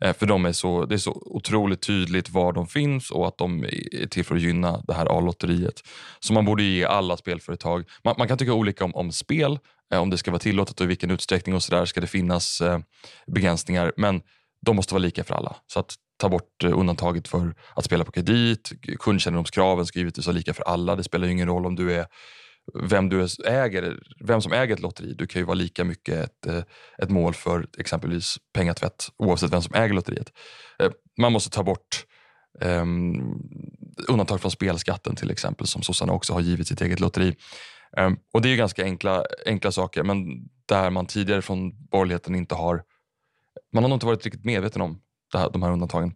[0.00, 3.38] Eh, för de är så, det är så otroligt tydligt var de finns och att
[3.38, 5.82] de är till för att gynna det här A-lotteriet.
[6.20, 9.58] Så man borde ge alla spelföretag, man, man kan tycka olika om, om spel,
[9.92, 12.62] eh, om det ska vara tillåtet och i vilken utsträckning och sådär ska det finnas
[13.26, 13.92] begränsningar.
[13.96, 14.22] Men
[14.60, 15.56] de måste vara lika för alla.
[15.66, 20.36] Så att ta bort eh, undantaget för att spela på kredit, kundkännedomskraven ska givetvis vara
[20.36, 20.96] lika för alla.
[20.96, 22.06] Det spelar ju ingen roll om du är
[22.74, 25.14] vem, du äger, vem som äger ett lotteri.
[25.14, 26.62] Du kan ju vara lika mycket ett, eh,
[27.02, 30.32] ett mål för exempelvis pengatvätt oavsett vem som äger lotteriet.
[30.78, 32.04] Eh, man måste ta bort
[32.60, 33.40] um,
[34.08, 37.36] undantag från spelskatten till exempel som sossarna också har givit sitt eget lotteri.
[37.96, 40.16] Um, och Det är ju ganska enkla, enkla saker men
[40.66, 42.82] där man tidigare från borgerligheten inte har
[43.72, 45.00] man har nog inte varit riktigt medveten om
[45.34, 46.14] här, de här undantagen.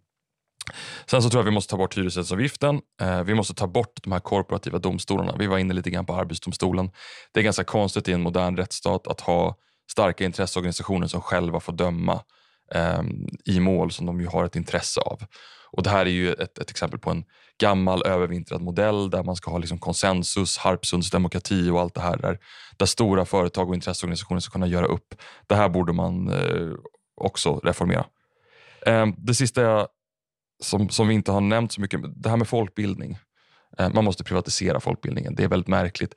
[1.05, 2.81] Sen så tror jag vi måste ta bort hyresrättsavgiften.
[3.01, 5.35] Eh, vi måste ta bort de här korporativa domstolarna.
[5.39, 6.91] Vi var inne lite grann på Arbetsdomstolen.
[7.33, 9.55] Det är ganska konstigt i en modern rättsstat att ha
[9.91, 12.21] starka intresseorganisationer som själva får döma
[12.73, 13.01] eh,
[13.45, 15.23] i mål som de ju har ett intresse av.
[15.71, 17.23] Och Det här är ju ett, ett exempel på en
[17.61, 22.17] gammal övervintrad modell där man ska ha liksom konsensus, Harpsunds demokrati och allt det här
[22.17, 22.39] där,
[22.77, 25.15] där stora företag och intresseorganisationer ska kunna göra upp.
[25.47, 26.73] Det här borde man eh,
[27.15, 28.05] också reformera.
[28.85, 29.87] Ehm, det sista jag,
[30.63, 33.17] som, som vi inte har nämnt så mycket, det här med folkbildning.
[33.77, 35.35] Ehm, man måste privatisera folkbildningen.
[35.35, 36.13] Det är väldigt märkligt.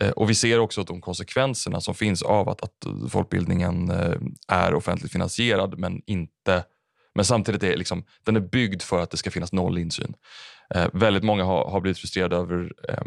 [0.00, 4.16] Ehm, och Vi ser också att de konsekvenserna som finns av att, att folkbildningen eh,
[4.48, 6.64] är offentligt finansierad men inte
[7.14, 10.14] men samtidigt är liksom, den är byggd för att det ska finnas noll insyn.
[10.74, 13.02] Eh, väldigt många har, har blivit frustrerade över eh,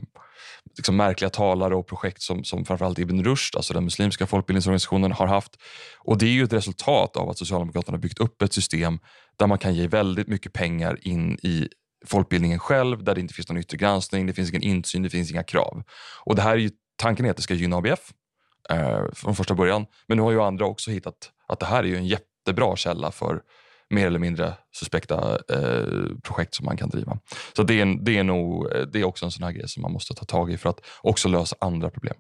[0.78, 5.28] liksom märkliga talare och projekt som, som framförallt Ibn Rushd, alltså den muslimska folkbildningsorganisationen, har
[5.28, 5.52] haft.
[6.00, 9.00] Och Det är ju ett resultat av att Socialdemokraterna byggt upp ett system
[9.38, 11.70] där man kan ge väldigt mycket pengar in i
[12.06, 15.32] folkbildningen själv, där det inte finns någon yttre granskning, det finns ingen insyn, det finns
[15.32, 15.84] inga krav.
[16.26, 18.14] Och det här är ju, tanken är att det ska gynna ABF
[18.70, 19.86] eh, från första början.
[20.08, 23.12] Men nu har ju andra också hittat att det här är ju en jättebra källa
[23.12, 23.42] för
[23.94, 27.18] mer eller mindre suspekta eh, projekt som man kan driva.
[27.56, 29.82] Så det är, det, är nog, eh, det är också en sån här grej som
[29.82, 32.16] man måste ta tag i för att också lösa andra problem.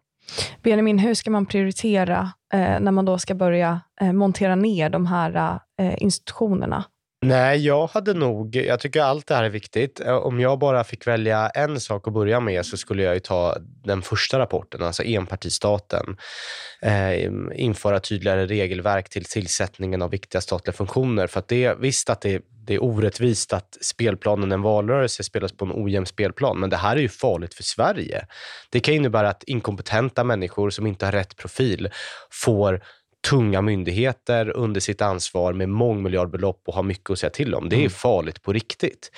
[0.64, 5.06] Benjamin, hur ska man prioritera eh, när man då ska börja eh, montera ner de
[5.06, 6.84] här eh, institutionerna?
[7.28, 8.56] Nej, jag hade nog...
[8.56, 10.00] Jag tycker allt det här är viktigt.
[10.00, 13.20] Eh, om jag bara fick välja en sak att börja med så skulle jag ju
[13.20, 16.18] ta den första rapporten, alltså enpartistaten.
[16.82, 21.28] Eh, införa tydligare regelverk till tillsättningen av viktiga statliga funktioner.
[21.28, 25.66] För att det, visst att det, det är orättvist att spelplanen en valrörelse spelas på
[25.66, 28.26] en ojämn spelplan, men det här är ju farligt för Sverige.
[28.70, 31.90] Det kan innebära att inkompetenta människor som inte har rätt profil
[32.32, 32.82] får
[33.30, 37.70] tunga myndigheter under sitt ansvar med mångmiljardbelopp och har mycket att säga till om.
[37.70, 37.90] Det är mm.
[37.90, 39.12] farligt på riktigt.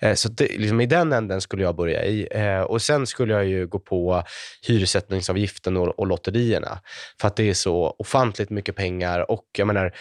[0.00, 2.28] Eh, så det, liksom I den änden skulle jag börja i.
[2.30, 4.22] Eh, och Sen skulle jag ju gå på
[4.66, 6.80] hyressättningsavgiften och, och lotterierna.
[7.20, 9.92] För att det är så ofantligt mycket pengar och jag menar,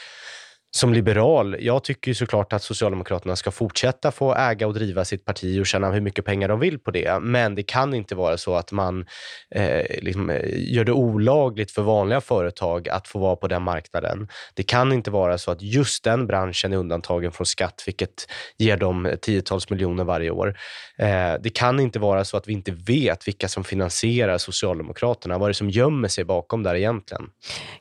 [0.78, 5.62] som liberal, jag tycker såklart att Socialdemokraterna ska fortsätta få äga och driva sitt parti
[5.62, 7.20] och tjäna hur mycket pengar de vill på det.
[7.22, 9.06] Men det kan inte vara så att man
[9.56, 14.28] eh, liksom, eh, gör det olagligt för vanliga företag att få vara på den marknaden.
[14.54, 18.78] Det kan inte vara så att just den branschen är undantagen från skatt, vilket ger
[18.78, 20.58] dem tiotals miljoner varje år.
[20.98, 25.38] Eh, det kan inte vara så att vi inte vet vilka som finansierar Socialdemokraterna.
[25.38, 27.30] Vad är det som gömmer sig bakom där egentligen?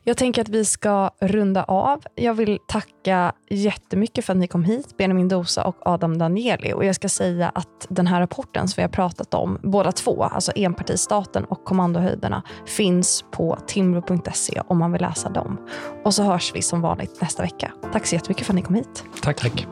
[0.04, 2.02] Jag tänker att vi ska runda av.
[2.14, 2.85] Jag vill tacka
[3.50, 6.72] jättemycket för att ni kom hit, Benjamin Dosa och Adam Danieli.
[6.72, 10.22] Och jag ska säga att den här rapporten som vi har pratat om, båda två,
[10.22, 15.58] alltså enpartistaten och kommandohöjderna, finns på timro.se om man vill läsa dem.
[16.04, 17.72] Och så hörs vi som vanligt nästa vecka.
[17.92, 19.04] Tack så jättemycket för att ni kom hit.
[19.22, 19.40] Tack.
[19.40, 19.66] Tack.